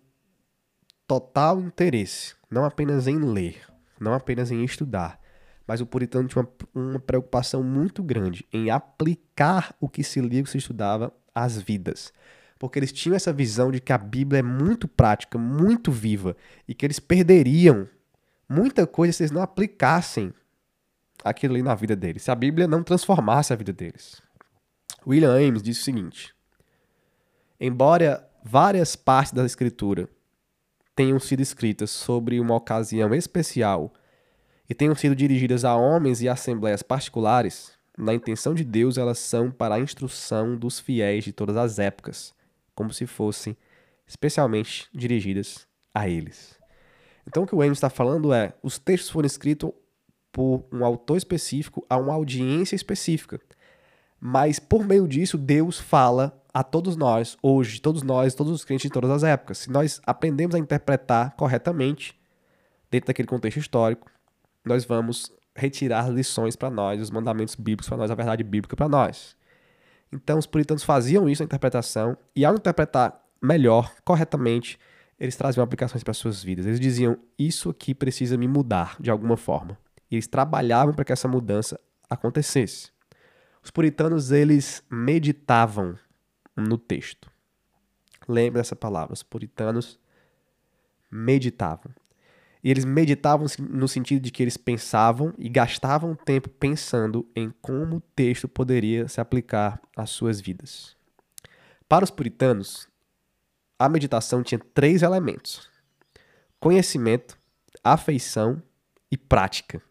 [1.06, 3.62] total interesse, não apenas em ler,
[4.00, 5.20] não apenas em estudar,
[5.66, 10.42] mas o puritano tinha uma, uma preocupação muito grande em aplicar o que se lia
[10.42, 12.12] e se estudava às vidas.
[12.58, 16.36] Porque eles tinham essa visão de que a Bíblia é muito prática, muito viva,
[16.68, 17.88] e que eles perderiam
[18.48, 20.32] muita coisa se eles não aplicassem
[21.24, 24.20] aquilo ali na vida deles, se a Bíblia não transformasse a vida deles.
[25.06, 26.34] William Ames diz o seguinte:
[27.58, 30.08] Embora várias partes da Escritura
[30.94, 33.92] tenham sido escritas sobre uma ocasião especial
[34.72, 39.50] e tenham sido dirigidas a homens e assembleias particulares, na intenção de Deus elas são
[39.50, 42.32] para a instrução dos fiéis de todas as épocas,
[42.74, 43.54] como se fossem
[44.06, 46.58] especialmente dirigidas a eles.
[47.28, 49.70] Então o que o Ames está falando é: os textos foram escritos
[50.32, 53.38] por um autor específico a uma audiência específica.
[54.18, 58.84] Mas por meio disso, Deus fala a todos nós, hoje, todos nós, todos os crentes
[58.84, 59.58] de todas as épocas.
[59.58, 62.18] Se nós aprendemos a interpretar corretamente,
[62.90, 64.10] dentro daquele contexto histórico,
[64.64, 68.88] nós vamos retirar lições para nós, os mandamentos bíblicos para nós, a verdade bíblica para
[68.88, 69.36] nós.
[70.12, 74.78] Então, os puritanos faziam isso na interpretação, e ao interpretar melhor, corretamente,
[75.18, 76.66] eles traziam aplicações para suas vidas.
[76.66, 79.78] Eles diziam: Isso aqui precisa me mudar de alguma forma.
[80.10, 82.90] E eles trabalhavam para que essa mudança acontecesse.
[83.62, 85.96] Os puritanos, eles meditavam
[86.56, 87.30] no texto.
[88.28, 89.12] Lembre dessa palavra.
[89.12, 89.98] Os puritanos
[91.10, 91.92] meditavam.
[92.62, 97.96] E eles meditavam no sentido de que eles pensavam e gastavam tempo pensando em como
[97.96, 100.96] o texto poderia se aplicar às suas vidas.
[101.88, 102.88] Para os puritanos,
[103.78, 105.68] a meditação tinha três elementos:
[106.60, 107.36] conhecimento,
[107.82, 108.62] afeição
[109.10, 109.82] e prática.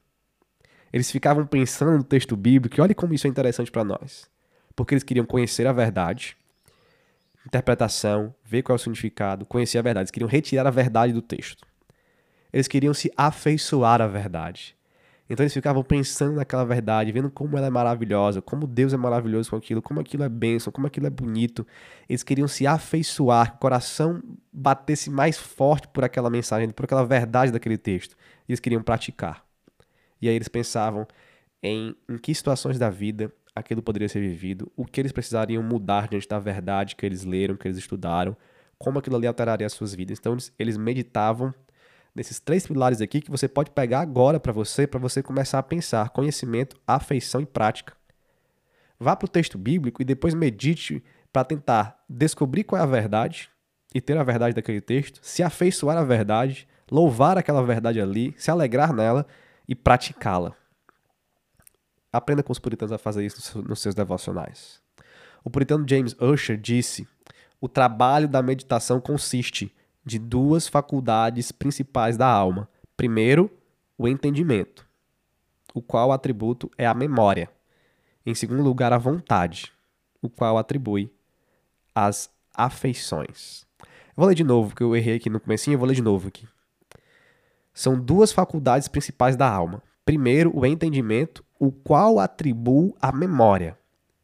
[0.94, 4.30] Eles ficavam pensando no texto bíblico, e olha como isso é interessante para nós.
[4.76, 6.38] Porque eles queriam conhecer a verdade,
[7.46, 10.04] interpretação, ver qual é o significado, conhecer a verdade.
[10.04, 11.66] Eles queriam retirar a verdade do texto.
[12.52, 14.76] Eles queriam se afeiçoar à verdade.
[15.32, 19.50] Então eles ficavam pensando naquela verdade, vendo como ela é maravilhosa, como Deus é maravilhoso
[19.50, 21.66] com aquilo, como aquilo é bênção, como aquilo é bonito.
[22.10, 24.22] Eles queriam se afeiçoar, que o coração
[24.52, 28.18] batesse mais forte por aquela mensagem, por aquela verdade daquele texto.
[28.48, 29.46] Eles queriam praticar.
[30.22, 31.08] E aí eles pensavam
[31.64, 36.10] em, em que situações da vida aquilo poderia ser vivido, o que eles precisariam mudar
[36.10, 38.36] diante da verdade que eles leram, que eles estudaram,
[38.78, 40.18] como aquilo ali alteraria as suas vidas.
[40.20, 41.54] Então eles meditavam
[42.16, 45.64] nesses três pilares aqui que você pode pegar agora para você, para você começar a
[45.64, 47.94] pensar conhecimento, afeição e prática.
[49.00, 53.50] Vá para o texto bíblico e depois medite para tentar descobrir qual é a verdade
[53.94, 58.52] e ter a verdade daquele texto, se afeiçoar à verdade, louvar aquela verdade ali, se
[58.52, 59.26] alegrar nela
[59.68, 60.54] e praticá-la.
[62.12, 64.82] Aprenda com os puritanos a fazer isso nos seus devocionais.
[65.44, 67.08] O puritano James Usher disse:
[67.62, 69.74] o trabalho da meditação consiste
[70.06, 72.68] de duas faculdades principais da alma.
[72.98, 73.52] Primeiro,
[73.98, 74.88] o entendimento,
[75.74, 77.50] o qual atributo é a memória.
[78.26, 79.72] Em segundo lugar, a vontade,
[80.22, 81.12] o qual atribui
[81.94, 83.66] as afeições.
[83.80, 83.88] Eu
[84.18, 86.28] vou ler de novo, porque eu errei aqui no comecinho, eu vou ler de novo
[86.28, 86.48] aqui.
[87.74, 89.82] São duas faculdades principais da alma.
[90.04, 93.78] Primeiro, o entendimento, o qual atribui a memória.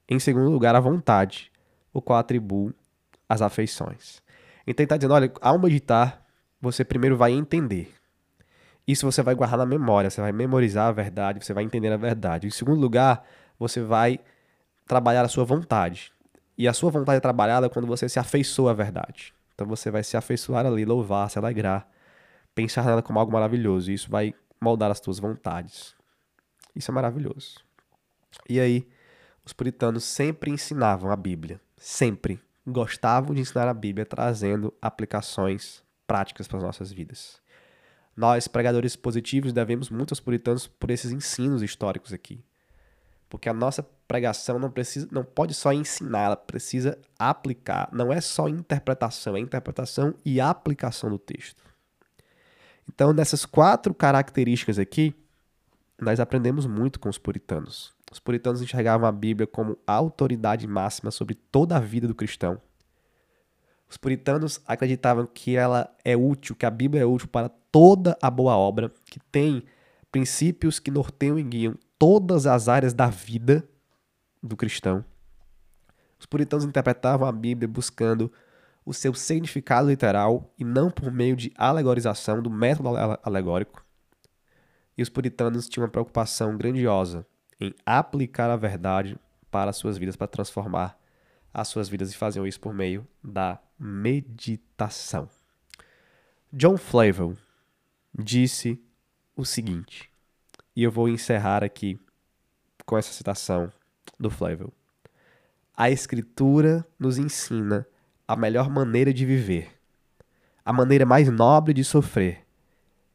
[0.10, 1.52] Em segundo lugar, a vontade,
[1.94, 2.74] o qual atribui
[3.28, 4.22] as afeições.
[4.68, 6.26] Então ele está dizendo, olha, ao meditar,
[6.60, 7.94] você primeiro vai entender.
[8.86, 11.98] Isso você vai guardar na memória, você vai memorizar a verdade, você vai entender a
[11.98, 12.48] verdade.
[12.48, 13.26] Em segundo lugar,
[13.58, 14.20] você vai
[14.86, 16.12] trabalhar a sua vontade.
[16.58, 19.34] E a sua vontade é trabalhada quando você se afeiçoa à verdade.
[19.56, 21.88] Então você vai se afeiçoar ali, louvar, se alegrar,
[22.54, 23.90] pensar nela como algo maravilhoso.
[23.90, 25.96] E isso vai moldar as tuas vontades.
[26.76, 27.60] Isso é maravilhoso.
[28.50, 28.88] E aí,
[29.46, 31.60] os puritanos sempre ensinavam a Bíblia.
[31.78, 37.42] Sempre gostavam de ensinar a Bíblia trazendo aplicações práticas para as nossas vidas.
[38.16, 42.44] Nós, pregadores positivos, devemos muito aos puritanos por esses ensinos históricos aqui.
[43.30, 47.90] Porque a nossa pregação não precisa, não pode só ensinar, ela precisa aplicar.
[47.92, 51.62] Não é só interpretação, é interpretação e aplicação do texto.
[52.88, 55.14] Então, nessas quatro características aqui,
[56.00, 57.97] nós aprendemos muito com os puritanos.
[58.12, 62.62] Os puritanos enxergavam a Bíblia como a autoridade máxima sobre toda a vida do cristão.
[63.90, 68.30] Os puritanos acreditavam que ela é útil, que a Bíblia é útil para toda a
[68.30, 69.64] boa obra, que tem
[70.12, 73.68] princípios que norteiam e guiam todas as áreas da vida
[74.42, 75.04] do cristão.
[76.20, 78.32] Os puritanos interpretavam a Bíblia buscando
[78.86, 82.90] o seu significado literal e não por meio de alegorização do método
[83.22, 83.86] alegórico.
[84.98, 87.26] E os puritanos tinham uma preocupação grandiosa
[87.60, 89.18] em aplicar a verdade
[89.50, 91.00] para as suas vidas, para transformar
[91.54, 95.30] as suas vidas e faziam isso por meio da meditação.
[96.54, 97.36] John Flavel
[98.18, 98.82] disse
[99.36, 100.10] o seguinte,
[100.76, 102.00] e eu vou encerrar aqui
[102.86, 103.72] com essa citação
[104.20, 104.72] do Flavel.
[105.76, 107.86] A Escritura nos ensina
[108.28, 109.80] a melhor maneira de viver,
[110.64, 112.46] a maneira mais nobre de sofrer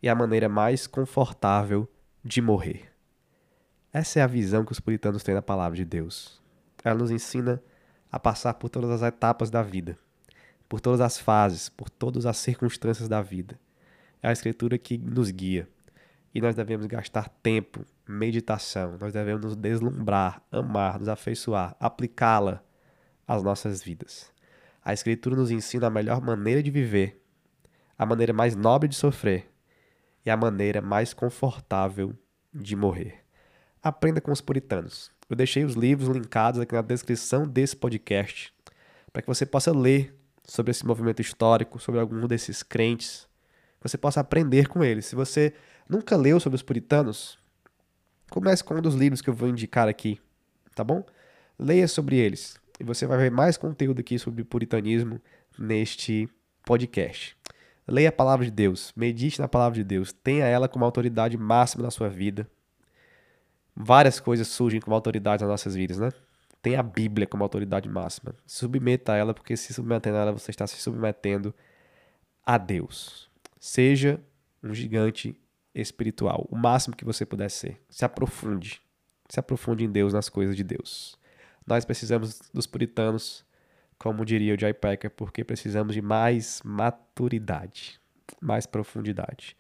[0.03, 1.89] e a maneira mais confortável
[2.25, 2.92] de morrer.
[3.93, 6.41] Essa é a visão que os puritanos têm da palavra de Deus.
[6.83, 7.63] Ela nos ensina
[8.11, 9.99] a passar por todas as etapas da vida,
[10.67, 13.61] por todas as fases, por todas as circunstâncias da vida.
[14.23, 15.69] É a escritura que nos guia.
[16.35, 22.65] E nós devemos gastar tempo, meditação, nós devemos nos deslumbrar, amar, nos afeiçoar, aplicá-la
[23.29, 24.33] às nossas vidas.
[24.83, 27.23] A escritura nos ensina a melhor maneira de viver,
[27.99, 29.53] a maneira mais nobre de sofrer
[30.25, 32.17] e a maneira mais confortável
[32.55, 33.22] de morrer.
[33.83, 35.11] Aprenda com os puritanos.
[35.29, 38.53] Eu deixei os livros linkados aqui na descrição desse podcast
[39.13, 40.15] para que você possa ler
[40.45, 43.29] sobre esse movimento histórico, sobre algum desses crentes,
[43.81, 45.07] você possa aprender com eles.
[45.07, 45.53] Se você
[45.89, 47.39] nunca leu sobre os puritanos,
[48.33, 50.19] Comece com um dos livros que eu vou indicar aqui,
[50.75, 51.05] tá bom?
[51.59, 55.21] Leia sobre eles e você vai ver mais conteúdo aqui sobre puritanismo
[55.59, 56.27] neste
[56.65, 57.37] podcast.
[57.87, 61.83] Leia a palavra de Deus, medite na palavra de Deus, tenha ela como autoridade máxima
[61.83, 62.49] na sua vida.
[63.75, 66.11] Várias coisas surgem como autoridade nas nossas vidas, né?
[66.61, 68.35] Tem a Bíblia como autoridade máxima.
[68.47, 71.55] Submeta a ela, porque se submetendo a ela, você está se submetendo
[72.45, 73.29] a Deus.
[73.59, 74.21] Seja
[74.63, 75.37] um gigante
[75.75, 77.81] espiritual, o máximo que você puder ser.
[77.89, 78.81] Se aprofunde.
[79.29, 81.19] Se aprofunde em Deus, nas coisas de Deus.
[81.67, 83.45] Nós precisamos dos puritanos,
[83.99, 88.01] como diria o Jay Packer, porque precisamos de mais maturidade,
[88.41, 89.57] mais profundidade.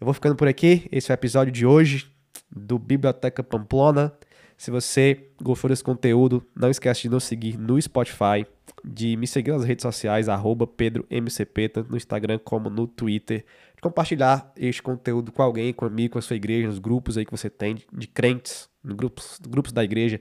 [0.00, 0.88] Eu vou ficando por aqui.
[0.92, 2.12] Esse é o episódio de hoje
[2.50, 4.12] do Biblioteca Pamplona.
[4.56, 8.44] Se você gostou desse conteúdo, não esquece de nos seguir no Spotify,
[8.84, 13.44] de me seguir nas redes sociais, arroba PedroMCP, tanto no Instagram como no Twitter,
[13.76, 17.24] de compartilhar este conteúdo com alguém, com amigo, com a sua igreja, nos grupos aí
[17.24, 20.20] que você tem de crentes, grupos, grupos da igreja.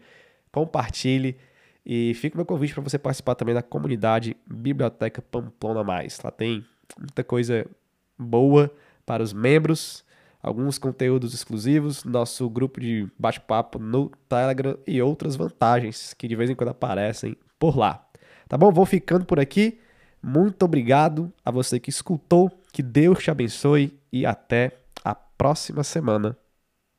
[0.51, 1.37] Compartilhe
[1.83, 6.19] e fica o meu convite para você participar também da comunidade Biblioteca Pamplona Mais.
[6.23, 6.63] Lá tem
[6.99, 7.65] muita coisa
[8.19, 8.71] boa
[9.05, 10.05] para os membros
[10.47, 16.49] alguns conteúdos exclusivos, nosso grupo de bate-papo no Telegram e outras vantagens que de vez
[16.49, 18.05] em quando aparecem por lá.
[18.47, 18.71] Tá bom?
[18.71, 19.79] Vou ficando por aqui.
[20.23, 22.49] Muito obrigado a você que escutou.
[22.71, 26.37] Que Deus te abençoe e até a próxima semana.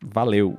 [0.03, 0.57] Valeu!